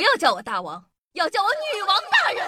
[0.00, 0.82] 不要叫我大王，
[1.12, 2.42] 要叫我女王大人。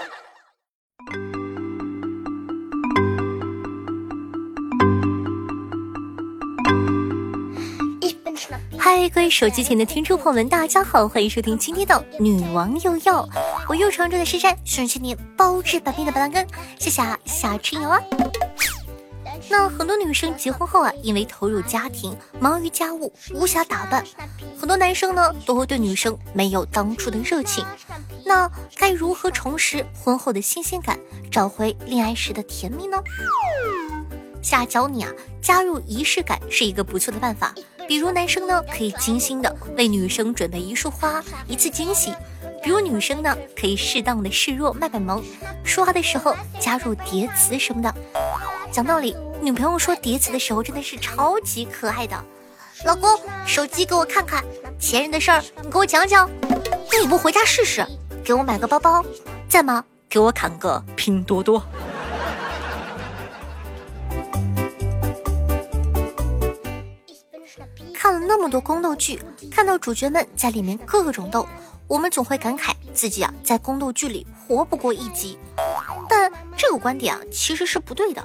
[8.79, 13.23] 嗨，各位手机前的听众朋友们，大家好，欢迎收听今天的《女王又要》，
[13.69, 16.48] 我又常驻的深山，顺千年包治百病的板蓝根，
[16.79, 18.00] 谢谢啊，小春游啊。
[19.53, 24.03] 那很多女生结婚后啊，因为投入家庭，忙于家务，无暇打扮，
[24.59, 27.62] 很多男生呢都会对女生没有当初的热情。
[28.25, 30.99] 那该如何重拾婚后的新鲜感，
[31.31, 32.97] 找回恋爱时的甜蜜呢？
[34.41, 37.55] 下教你啊，加入仪式感是一个不错的办法。
[37.87, 42.11] 比如男生呢，可以精心的为女生准备一束花，一次惊喜；
[42.62, 45.23] 比如女生呢，可以适当的示弱，卖卖萌，
[45.62, 47.95] 说话的时候加入叠词什么的。
[48.73, 49.14] 讲道理。
[49.42, 52.17] 女朋友说叠词的时候真的是超级可爱的，
[52.84, 54.45] 老公，手机给我看看，
[54.78, 56.31] 前任的事儿你给我讲讲，
[56.92, 57.84] 那你不回家试试，
[58.23, 59.05] 给我买个包包，
[59.48, 59.84] 在吗？
[60.09, 61.61] 给我砍个拼多多。
[67.93, 71.49] 看了那么多宫斗剧，看到主角们在里面各种斗，
[71.89, 75.37] 我们总会感慨自己啊在宫斗剧里活不过一集，
[76.09, 78.25] 但这个观点啊其实是不对的。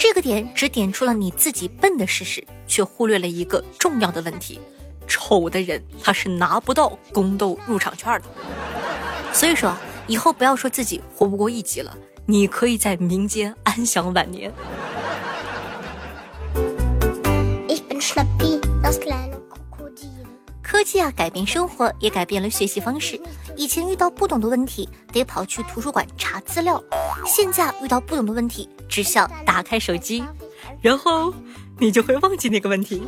[0.00, 4.60] 这个点只点出了你自己笨的事实，却忽略了一个重要的问题：
[5.08, 8.28] 丑的人他是拿不到宫斗入场券的。
[9.32, 11.96] 所以说，以后不要说自己活不过一集了，
[12.26, 14.52] 你可以在民间安享晚年。
[20.62, 23.20] 科技啊，改变生活，也改变了学习方式。
[23.58, 26.80] 以前遇到不懂的问题，得跑去图书馆查资料；
[27.26, 30.24] 现在遇到不懂的问题，只想打开手机，
[30.80, 31.34] 然后
[31.76, 33.02] 你就会忘记那个问题。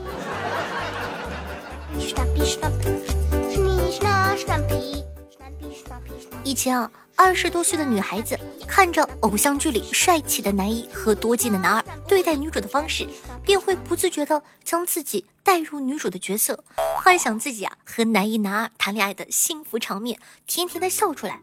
[6.43, 13.07] 以前啊，二十多岁的女孩子看着偶像剧里帅气的男一和多金的男二对待女主的方式，
[13.45, 16.63] 便会不自觉的将自己带入女主的角色，
[17.03, 20.17] 幻想自己啊和男一男二谈恋爱的幸福场面，
[20.47, 21.41] 甜甜的笑出来。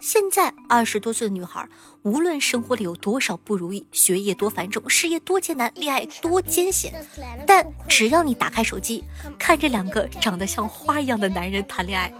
[0.00, 1.68] 现在二十多岁的女孩，
[2.00, 7.06] 无论生活里有多少不如意，学业多繁重，事业多艰难，恋爱多艰险，
[7.46, 9.04] 但只要你打开手机，
[9.38, 12.10] 看着两个长得像花一样的男人谈恋爱，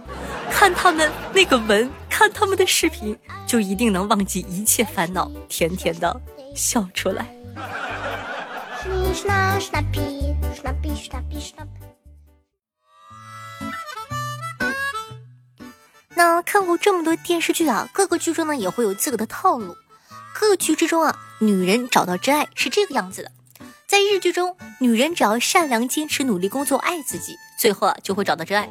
[0.51, 6.21] 看他们那个吻，看他们的视频，就一定能忘记一切烦恼，甜甜的
[6.55, 7.25] 笑出来。
[16.15, 19.75] 那看过这么多电视剧啊，各个剧中呢也会有自个的套路。
[20.33, 23.31] 各剧之中啊，女人找到真爱是这个样子的：
[23.87, 28.69] 在日剧中，女人只要善良、坚持、努力工作、爱自己，最后啊就会找到真爱。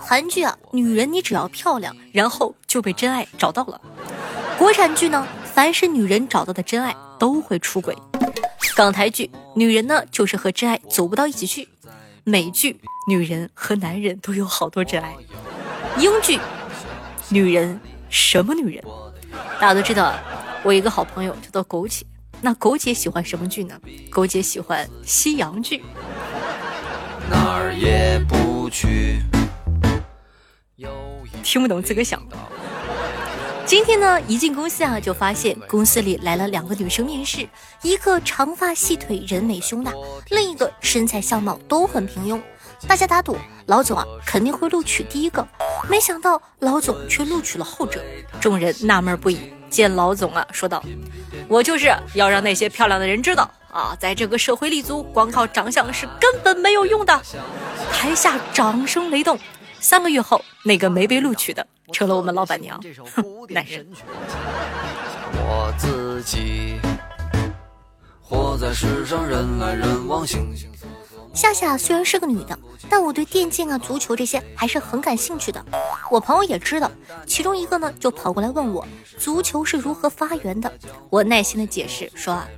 [0.00, 3.80] 韩剧啊，女人你只要漂亮，然后就被真爱找到了。
[4.56, 7.96] 国产剧呢，凡是女人找到的真爱都会出轨。
[8.74, 11.68] 港台剧，女人呢就是和真爱走不到一起去。
[12.24, 15.14] 美剧，女人和男人都有好多真爱。
[15.98, 16.40] 英剧。
[17.28, 17.80] 女人，
[18.10, 18.84] 什么女人？
[19.60, 20.12] 大家都知道，
[20.64, 22.04] 我一个好朋友叫做苟且。
[22.40, 23.80] 那苟且喜欢什么剧呢？
[24.10, 25.82] 苟且喜欢西洋剧。
[27.30, 29.20] 哪儿也不去。
[31.44, 32.20] 听不懂自个想。
[33.66, 37.48] 今天呢，一进公司啊，就发现公司里来了两个女生面试，
[37.80, 39.90] 一个长发细腿，人美胸大，
[40.28, 42.40] 另一个身材相貌都很平庸。
[42.86, 45.46] 大家打赌，老总啊肯定会录取第一个。
[45.88, 48.02] 没想到老总却录取了后者，
[48.38, 49.40] 众人纳闷不已。
[49.70, 50.84] 见老总啊，说道
[51.48, 57.20] ：“我就是要让那些漂亮的人知道啊，在这个社会立足，光靠长相是根本没有用的。”
[57.90, 59.38] 台下掌声雷动。
[59.80, 62.80] 三个月后，那个没被录取的成了我们老板娘。
[63.50, 63.86] 男人。
[65.36, 66.80] 我自己
[68.22, 70.86] 活在世上，人来人往，形形色。
[71.34, 72.58] 夏夏虽然是个女的，
[72.88, 75.62] 但我对电竞啊、足球这些还是很感兴趣的。
[76.10, 76.90] 我朋友也知道，
[77.26, 78.86] 其中一个呢就跑过来问我
[79.18, 80.72] 足球是如何发源的。
[81.10, 82.48] 我耐心的解释说啊，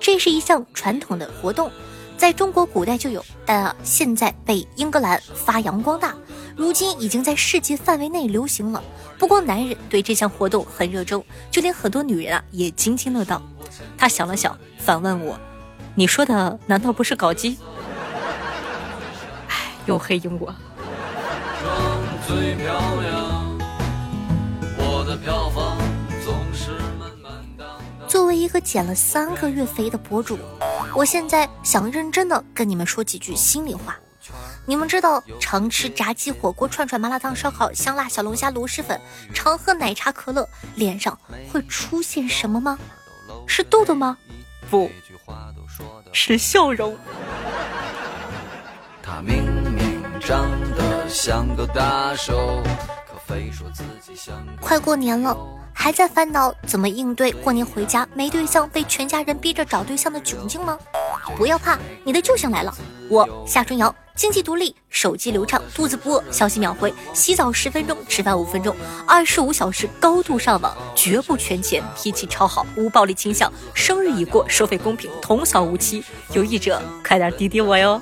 [0.00, 1.70] 这是一项传统的活动，
[2.16, 6.14] 在中国古代就有，但啊现在被英格兰发扬光大，
[6.60, 8.84] 如今已经在世界范围内流行了。
[9.18, 13.40] 不光男人对这项活动很热衷，就连很多女人啊也津津乐道。
[13.96, 15.40] 他想了想，反问我
[15.96, 17.56] ：“你说的难道不是搞基？”
[19.48, 20.54] 哎又黑英国。
[28.06, 30.36] 作为一个减了三个月肥的博主，
[30.94, 33.96] 我现在想认真的跟你们说几句心里话。
[34.70, 39.00] 你们知道常吃炸鸡、火锅、串串、麻辣烫、烧烤、香辣小龙虾、螺蛳粉，
[39.34, 41.18] 常喝奶茶、可乐，脸上
[41.52, 42.78] 会出现什么吗？
[43.48, 44.16] 是痘痘吗？
[44.70, 44.88] 不，
[46.12, 46.96] 是笑容。
[49.02, 49.42] 他明
[49.74, 52.62] 明长得像个大手，
[53.08, 54.36] 可非说自己像。
[54.60, 55.36] 快过年了，
[55.74, 60.78] 还在烦恼怎么应对过年回家没对象、被全家人逼着找对象的窘境吗？
[61.36, 62.72] 不要怕，你的救星来了！
[63.08, 68.76] 我夏春瑶，经济独立，手机流畅，肚子不饿，消息秒回，洗澡十分钟，吃饭五分钟，
[69.06, 77.98] 二十五小时高度上网，绝不圈钱，脾气超好，无暴力倾向，生日已过，收费公平，童叟无欺，有意者快点滴滴我哟！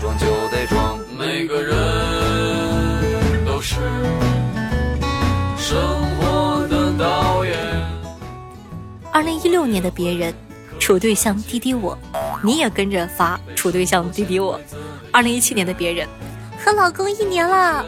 [0.00, 3.74] 装就得装，每个人都是
[5.58, 5.76] 生
[6.20, 7.58] 活的导演。
[9.10, 10.32] 二零一六年的别人。
[10.80, 11.96] 处对象滴滴我，
[12.42, 14.60] 你也跟着发处对象滴滴我。
[15.12, 16.08] 二零一七年的别人
[16.58, 17.84] 和老公一年了，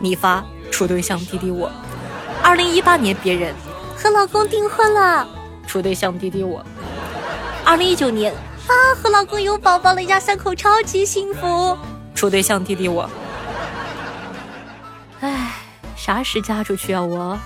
[0.00, 1.70] 你发处对象滴滴我。
[2.42, 3.54] 二零一八年别人
[3.96, 5.26] 和老公订婚了，
[5.66, 6.64] 处对象滴滴我。
[7.64, 8.32] 二零一九年
[8.66, 11.78] 啊和老公有宝宝了，一家三口超级幸福，
[12.14, 13.08] 处对象滴滴我。
[15.20, 15.52] 唉，
[15.96, 17.38] 啥时嫁出去啊我？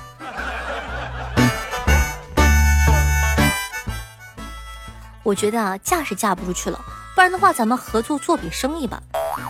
[5.29, 6.83] 我觉得啊，嫁是嫁不出去了，
[7.15, 9.03] 不然的话，咱们合作做笔生意吧。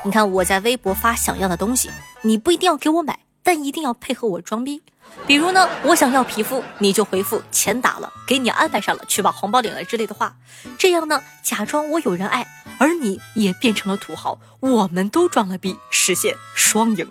[0.05, 1.89] 你看我在微博发想要的东西，
[2.23, 4.83] 你不一定要给我买，但一定要配合我装逼。
[5.25, 10.35] 比如呢，我想要皮肤，你就回复钱打了，给你安排上了，去把红包领了之类的话。
[10.77, 12.45] 这样呢，假装我有人爱，
[12.81, 17.07] 而你也变成了土豪，我们都装了逼，实现双赢。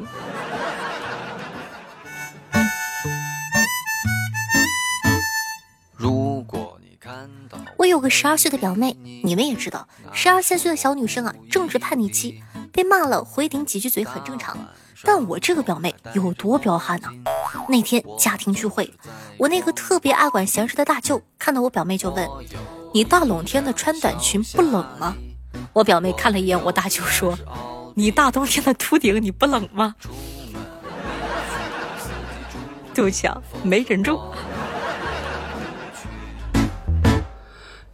[7.87, 12.41] 有个十二岁的表妹，你们也知道，十二三岁的小女生啊，正值叛逆期，
[12.71, 14.57] 被骂了回顶几句嘴很正常。
[15.03, 17.09] 但我这个表妹有多彪悍呢？
[17.69, 18.91] 那天家庭聚会，
[19.37, 22.27] 我那个特别爱管闲事的大舅看到我表妹就问
[22.93, 25.15] ：“你大冷天的穿短裙不冷吗？”
[25.73, 27.37] 我表妹看了一眼我大舅说
[27.93, 29.95] ：“你大冬天的秃顶你不冷吗？”
[32.93, 34.19] 对不起啊，没忍住。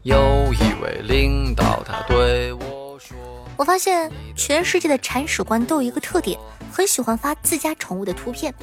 [0.04, 3.16] 有一位领导，他对我说
[3.56, 6.38] ：“我发现全世界的铲屎官都有一个特点，
[6.70, 8.54] 很喜欢发自家宠物的图片。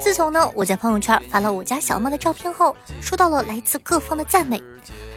[0.00, 4.60] 自从呢我在朋友圈发了我家小猫的照片后，收到了来自各方的赞美，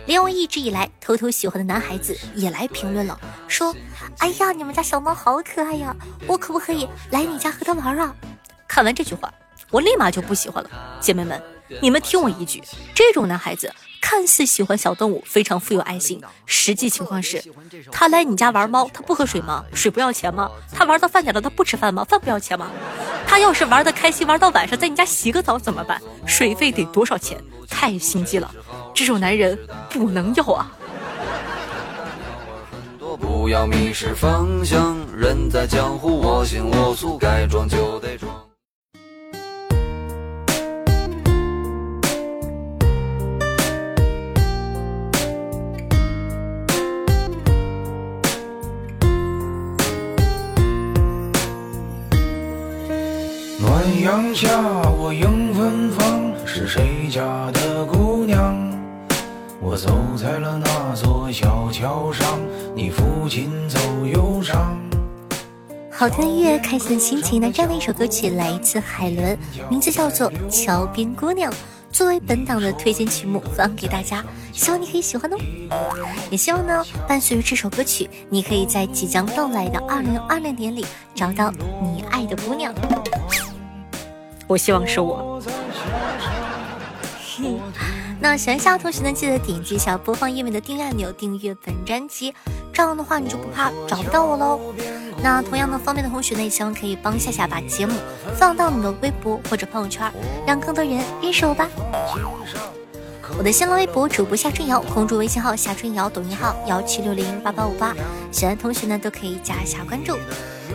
[0.05, 3.75] 连我一直以来偷偷喜欢的男孩子也来评论了，说
[4.19, 5.95] ：‘哎呀，你们家小猫好可爱呀，
[6.27, 8.13] 我可不可以来你家和它玩啊？’
[8.69, 9.33] 看完这句话，
[9.71, 10.69] 我立马就不喜欢了。
[11.01, 11.41] 姐妹们，
[11.81, 12.61] 你们听我一句，
[12.93, 17.43] 这种男孩子。”看似喜欢小动物，非常富有爱心，实际情况是，
[17.91, 19.65] 他来你家玩猫，他不喝水吗？
[19.73, 20.47] 水不要钱吗？
[20.71, 22.03] 他玩到饭点了，他不吃饭吗？
[22.03, 22.69] 饭不要钱吗？
[23.25, 25.99] 他要是玩的开心，玩到晚上在你家洗个澡怎么办？
[26.27, 27.43] 水费得多少钱？
[27.67, 28.53] 太心机了，
[28.93, 29.57] 这种男人
[29.89, 30.71] 不能要啊！
[33.19, 38.24] 不要迷失方向，人在江湖，我行我素，该装就得装。
[54.35, 54.49] 下，
[54.99, 58.53] 我迎芬芳，是谁家的姑娘？
[59.61, 62.37] 我走在了那座小桥上，
[62.75, 64.77] 你抚琴奏忧伤。
[65.89, 67.39] 好听的音乐，开心的心情。
[67.39, 69.37] 那这样的一首歌曲来自海伦，
[69.69, 71.49] 名字叫做《桥边姑娘》，
[71.89, 75.37] 作为本档的推荐曲目放给大家，希望你可以喜欢哦。
[76.29, 82.75] 也希望呢，伴随着这首歌曲，你可以在即将到来的二零二零年里找到你爱的姑娘。
[84.47, 85.41] 我希望是我。
[88.19, 92.33] 那喜欢夏同学呢，记得点击一下播放页面的订阅按钮，订阅本专辑，
[92.73, 94.59] 这样的话你就不怕找不到我喽。
[95.21, 97.93] 那同样的方便的同学呢，也希望可以帮夏夏把节目
[98.35, 100.11] 放到你的微博或者朋友圈，
[100.47, 101.67] 让更多人认识我吧。
[103.37, 107.93] 我的新浪微博主播夏春瑶，公众微信号夏春瑶，抖音号幺七六零八八五八，
[108.31, 110.17] 喜欢同学呢都可以加一下关注。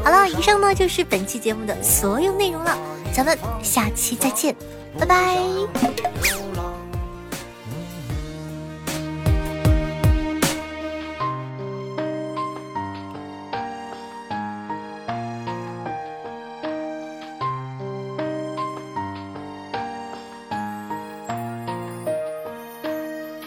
[0.04, 2.76] 好了，以上呢就是本期节目的所有内容了。
[3.12, 4.54] 咱们下期再见，
[4.98, 5.36] 拜拜。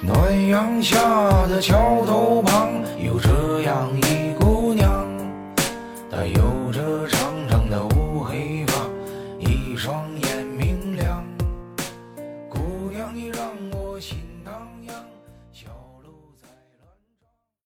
[0.02, 1.00] 暖阳下
[1.48, 2.70] 的桥头旁，
[3.00, 4.33] 有这样一。